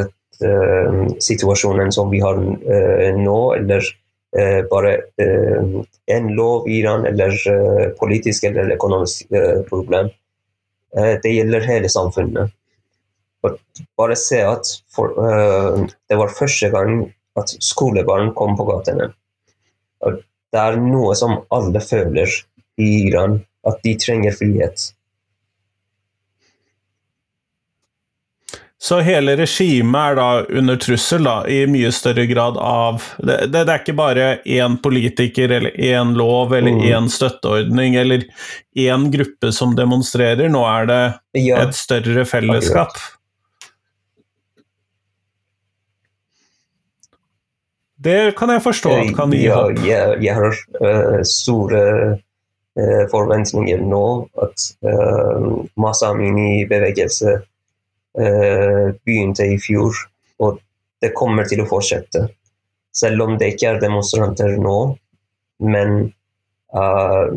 situasjonen 1.19 1.91
som 1.91 2.11
vi 2.11 2.21
har 2.23 2.39
nå, 2.39 3.39
eller 3.59 3.91
bare 4.71 4.91
eh, 5.19 5.71
en 6.15 6.27
lov 6.37 6.67
i 6.69 6.79
Iran 6.79 7.05
eller 7.05 7.35
eh, 7.51 7.87
politisk 7.99 8.45
eller 8.47 8.75
økonomisk 8.77 9.27
problem. 9.69 10.09
det 11.23 11.31
gjelder 11.31 11.63
hele 11.63 11.89
samfunnet. 11.89 12.51
Bare 13.97 14.15
se 14.19 14.41
at 14.43 14.67
for, 14.91 15.13
det 16.09 16.17
var 16.19 16.33
første 16.35 16.67
gang 16.69 17.05
at 17.39 17.53
skolebarn 17.63 18.33
kom 18.35 18.57
på 18.59 18.65
gatene. 18.67 19.07
Det 20.03 20.59
er 20.59 20.81
noe 20.83 21.15
som 21.15 21.37
alle 21.47 21.79
føler 21.79 22.27
i 22.75 22.89
Iran, 23.07 23.39
at 23.63 23.79
de 23.85 23.95
trenger 23.95 24.35
frihet. 24.35 24.91
Så 28.81 28.97
hele 29.05 29.35
regimet 29.37 30.01
er 30.01 30.15
da 30.17 30.27
under 30.57 30.77
trussel, 30.81 31.27
da, 31.27 31.43
i 31.45 31.67
mye 31.69 31.91
større 31.93 32.23
grad 32.25 32.55
av 32.57 33.03
Det, 33.21 33.35
det, 33.53 33.59
det 33.67 33.73
er 33.75 33.81
ikke 33.83 33.93
bare 33.93 34.29
én 34.41 34.79
politiker 34.81 35.51
eller 35.53 35.75
én 35.77 36.15
lov 36.17 36.55
eller 36.57 36.73
mm. 36.79 36.87
én 36.89 37.09
støtteordning 37.13 37.99
eller 38.01 38.25
én 38.73 39.05
gruppe 39.13 39.51
som 39.53 39.75
demonstrerer, 39.77 40.49
nå 40.49 40.63
er 40.65 40.89
det 40.89 41.01
et 41.37 41.77
større 41.77 42.25
fellesskap. 42.25 42.97
Det 48.01 48.33
kan 48.33 48.49
jeg 48.49 48.65
forstå 48.65 48.95
at 48.97 49.13
kan 49.13 49.37
gi 49.37 49.43
håp. 49.45 49.77
Ja, 49.85 49.85
jeg, 49.85 50.17
jeg, 50.25 50.39
har 50.39 50.57
uh, 50.81 51.21
store 51.21 51.85
uh, 52.17 53.05
forventninger 53.13 53.85
nå 53.85 54.03
at 54.41 54.67
uh, 54.89 55.61
Masa 55.77 56.09
Amini-bevegelse 56.15 57.37
Eh, 57.37 57.50
begynte 58.11 59.45
i 59.47 59.55
fjor, 59.61 59.95
og 60.43 60.57
det 61.01 61.13
kommer 61.17 61.47
til 61.47 61.63
å 61.63 61.67
fortsette. 61.69 62.25
Selv 62.91 63.23
om 63.25 63.37
det 63.39 63.53
ikke 63.53 63.69
er 63.71 63.81
demonstranter 63.81 64.57
nå, 64.59 64.77
men 65.63 66.11
uh, 66.75 67.29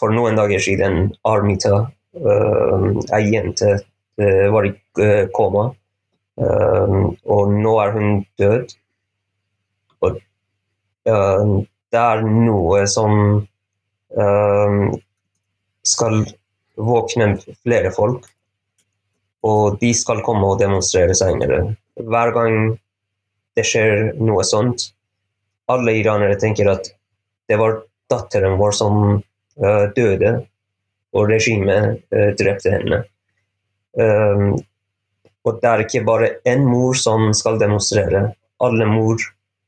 for 0.00 0.14
noen 0.14 0.38
dager 0.38 0.62
siden 0.62 1.10
Armita, 1.28 1.82
uh, 2.16 2.86
ei 3.16 3.24
jente, 3.34 3.74
uh, 4.22 4.46
var 4.54 4.70
i 4.70 4.74
koma. 5.34 5.72
og 6.34 7.50
nå 7.54 7.72
er 7.78 7.92
hun 7.94 8.24
død. 8.42 8.72
Og 10.02 10.16
det 11.06 12.00
er 12.00 12.22
noe 12.26 12.80
som 12.90 13.12
skal 15.86 16.16
våkne 16.74 17.28
flere 17.62 17.92
folk 17.94 18.26
og 19.44 19.78
de 19.80 19.92
skal 19.96 20.22
komme 20.24 20.48
og 20.48 20.60
demonstrere 20.62 21.14
senere. 21.16 21.60
Hver 22.00 22.32
gang 22.34 22.58
det 23.54 23.66
skjer 23.68 24.14
noe 24.18 24.44
sånt, 24.46 24.88
alle 25.70 25.96
iranere 26.00 26.36
tenker 26.40 26.70
at 26.72 26.88
det 27.48 27.58
var 27.60 27.82
datteren 28.10 28.58
vår 28.60 28.76
som 28.76 29.00
uh, 29.14 29.84
døde, 29.96 30.36
og 31.14 31.28
regimet 31.30 32.00
uh, 32.12 32.30
drepte 32.38 32.72
henne. 32.72 33.02
Um, 33.94 34.56
og 35.44 35.60
det 35.60 35.70
er 35.70 35.84
ikke 35.84 36.04
bare 36.08 36.30
én 36.48 36.64
mor 36.66 36.96
som 36.98 37.28
skal 37.36 37.60
demonstrere. 37.60 38.26
Alle 38.64 38.88
mor, 38.88 39.20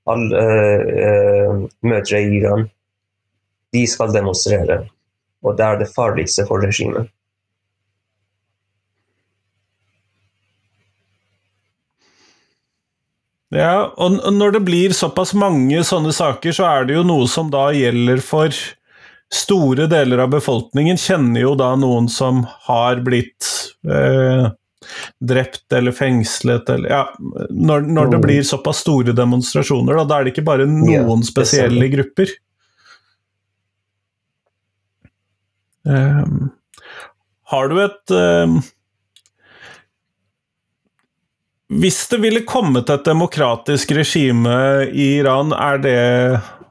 alle 0.09 0.43
uh, 0.89 1.67
mødre 1.85 2.23
i 2.25 2.41
Iran, 2.41 2.67
de 3.77 3.85
skal 3.87 4.15
demonstrere. 4.15 4.81
Og 5.45 5.57
det 5.59 5.67
er 5.67 5.83
det 5.83 5.93
farligste 5.93 6.47
for 6.49 6.65
regimet. 6.65 7.13
Ja, 13.55 13.93
og 13.95 14.17
når 14.35 14.57
det 14.57 14.65
blir 14.67 14.95
såpass 14.97 15.31
mange 15.39 15.85
sånne 15.87 16.11
saker, 16.15 16.55
så 16.57 16.67
er 16.67 16.89
det 16.89 16.97
jo 16.97 17.05
noe 17.07 17.29
som 17.31 17.51
da 17.53 17.69
gjelder 17.75 18.19
for 18.25 18.55
store 19.33 19.87
deler 19.91 20.25
av 20.25 20.33
befolkningen. 20.35 20.99
Kjenner 20.99 21.45
jo 21.45 21.55
da 21.59 21.73
noen 21.79 22.09
som 22.11 22.43
har 22.67 23.03
blitt 23.07 23.47
eh, 23.87 24.49
drept 25.19 25.73
eller 25.73 25.95
fengslet 25.95 26.71
eller 26.75 26.91
Ja, 26.91 27.05
når, 27.51 27.87
når, 27.87 28.11
det 28.11 28.21
mm. 28.21 28.27
blir 28.27 28.47
såpass 28.47 28.83
store 28.83 29.15
demonstrasjoner, 29.17 29.95
da, 30.01 30.05
da 30.05 30.19
er 30.19 30.27
det 30.27 30.35
ikke 30.35 30.47
bare 30.47 30.69
noen 30.71 31.25
spesielle 31.27 31.91
grupper. 31.95 32.35
Um, 35.87 36.49
har 37.53 37.69
du 37.71 37.77
et 37.79 38.11
um, 38.11 38.59
hvis 41.67 42.05
det 42.09 42.21
ville 42.23 42.45
kommet 42.47 42.91
et 42.91 43.07
demokratisk 43.07 43.91
regime 43.97 44.87
i 44.87 45.17
Iran, 45.19 45.51
er 45.53 45.81
det 45.83 45.99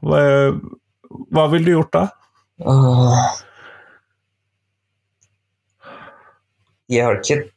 Hva, 0.06 0.22
hva 1.32 1.44
ville 1.52 1.68
du 1.68 1.74
gjort 1.74 1.92
da? 1.92 2.04
Uh, 2.64 3.16
jeg 6.88 7.04
har 7.04 7.18
ikke 7.18 7.50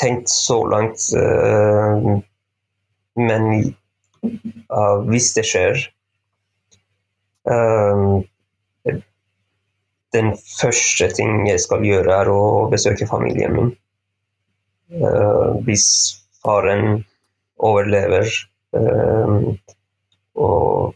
tenkt 0.00 0.32
så 0.32 0.58
langt, 0.66 1.04
uh, 1.14 2.18
men 3.18 3.46
uh, 4.24 4.98
hvis 5.06 5.30
det 5.36 5.46
skjer 5.46 5.86
Den 10.12 10.34
første 10.36 11.08
ting 11.16 11.46
jeg 11.48 11.60
skal 11.62 11.84
gjøre, 11.86 12.12
er 12.12 12.28
å 12.32 12.66
besøke 12.72 13.06
familien 13.08 13.54
min. 13.56 13.70
hvis 15.64 15.86
faren 16.48 17.02
overlever. 17.58 18.28
Um, 18.72 19.58
og 20.38 20.94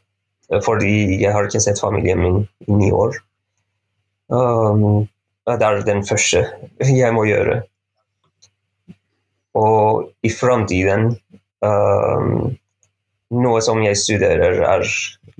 fordi 0.65 1.21
jeg 1.23 1.33
har 1.33 1.49
ikke 1.49 1.61
sett 1.65 1.81
familien 1.81 2.21
min 2.21 2.41
i 2.67 2.73
ni 2.73 2.91
år. 2.93 3.17
Um, 4.33 5.09
det 5.47 5.67
er 5.67 5.85
den 5.85 6.03
første 6.07 6.45
jeg 6.81 7.15
må 7.15 7.25
gjøre. 7.29 7.63
Og 9.59 10.09
i 10.25 10.31
framtiden 10.33 11.13
um, 11.61 12.53
Noe 13.33 13.63
som 13.65 13.79
jeg 13.81 13.97
studerer, 13.97 14.59
er 14.61 14.83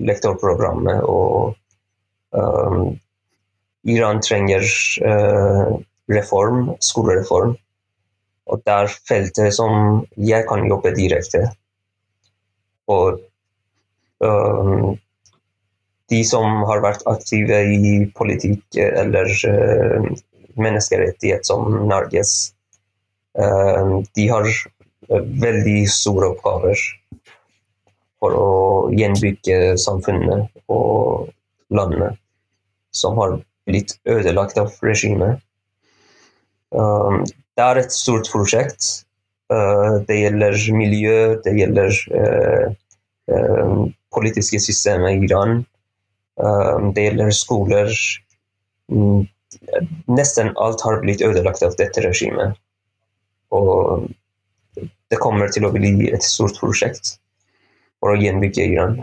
lektorprogrammet, 0.01 1.03
og 1.05 1.53
um, 2.33 2.95
Iran 3.85 4.21
trenger 4.25 4.65
uh, 5.05 5.75
reform, 6.09 6.71
skolereform. 6.81 7.53
Og 8.51 8.63
det 8.65 8.73
er 8.73 8.95
feltet 9.07 9.55
som 9.55 10.03
jeg 10.19 10.45
kan 10.49 10.65
jobbe 10.67 10.91
direkte. 10.97 11.45
Og 12.91 13.21
um, 14.19 14.97
de 16.11 16.19
som 16.27 16.63
har 16.67 16.83
vært 16.83 17.05
aktive 17.09 17.61
i 17.63 17.93
politikk 18.17 18.79
eller 18.83 19.31
uh, 19.47 20.09
menneskerettighet 20.59 21.47
som 21.47 21.85
Norges, 21.87 22.53
uh, 23.39 24.01
de 24.15 24.27
har 24.29 24.49
veldig 25.43 25.79
store 25.91 26.33
oppgaver 26.33 26.83
for 28.23 28.35
å 28.39 28.51
gjenbygge 28.95 29.77
samfunnet 29.79 30.51
og 30.71 31.31
landet 31.73 32.19
som 32.95 33.17
har 33.19 33.39
blitt 33.67 33.95
ødelagt 34.07 34.59
av 34.61 34.75
regimet. 34.83 35.41
Um, 36.73 37.23
det 37.57 37.65
er 37.65 37.81
et 37.81 37.93
stort 37.93 38.29
prosjekt. 38.33 39.05
Uh, 39.53 40.01
det 40.07 40.21
gjelder 40.21 40.57
miljø, 40.73 41.17
det 41.45 41.53
gjelder 41.57 41.93
uh, 42.15 42.67
uh, 43.29 43.83
politiske 44.15 44.61
systemet 44.61 45.19
i 45.19 45.29
Iran. 45.29 45.63
det 46.95 47.03
gjelder 47.03 47.29
skoler. 47.29 47.89
Mm, 48.89 49.27
nesten 50.09 50.49
alt 50.57 50.81
har 50.81 51.01
blitt 51.03 51.21
ødelagt 51.21 51.61
av 51.61 51.75
dette 51.77 52.01
regimet. 52.01 52.57
Og 53.53 54.07
det 55.13 55.19
kommer 55.21 55.51
til 55.53 55.67
å 55.67 55.73
bli 55.73 56.09
et 56.09 56.25
stort 56.25 56.57
prosjekt 56.57 57.19
for 58.01 58.13
å 58.13 58.17
gjenbygge 58.17 58.65
Iran. 58.73 58.97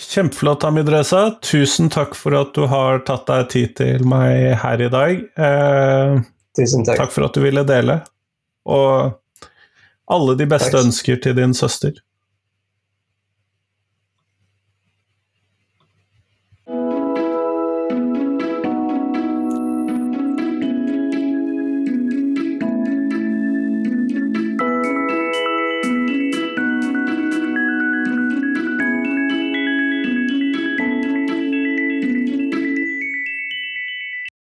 Kjempeflott, 0.00 0.64
Amidreza. 0.64 1.30
Tusen 1.44 1.90
takk 1.92 2.14
for 2.16 2.34
at 2.38 2.54
du 2.56 2.64
har 2.70 3.02
tatt 3.06 3.26
deg 3.28 3.48
tid 3.52 3.74
til 3.78 4.04
meg 4.08 4.54
her 4.62 4.80
i 4.80 4.88
dag. 4.92 5.18
Eh, 5.36 6.20
Tusen 6.56 6.86
takk. 6.86 7.02
Takk 7.04 7.12
for 7.14 7.28
at 7.28 7.36
du 7.36 7.42
ville 7.44 7.64
dele. 7.68 8.00
Og 8.70 9.16
Alle 10.10 10.34
de 10.34 10.46
beste 10.50 10.72
Takk. 10.72 10.86
ønsker 10.88 11.20
til 11.22 11.36
din 11.38 11.52
søster. 11.54 11.92